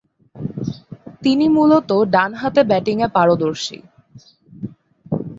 [1.23, 3.77] তিনি মূলতঃ ডানহাতে ব্যাটিংয়ে পারদর্শী।